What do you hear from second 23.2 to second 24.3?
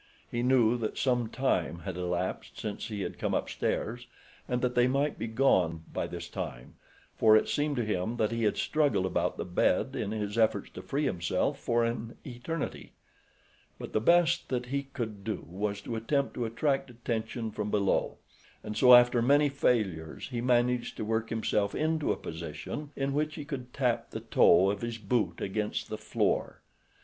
he could tap the